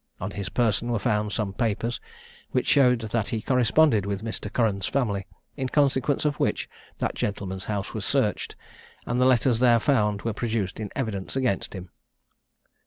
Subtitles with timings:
[0.19, 2.01] On his person were found some papers,
[2.49, 4.51] which showed that he corresponded with Mr.
[4.51, 8.55] Curran's family, in consequence of which that gentleman's house was searched,
[9.05, 11.91] and the letters there found were produced in evidence against him.